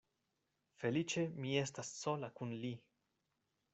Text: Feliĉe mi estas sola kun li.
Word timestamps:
Feliĉe 0.83 1.25
mi 1.43 1.53
estas 1.65 1.93
sola 1.99 2.31
kun 2.41 2.59
li. 2.65 2.73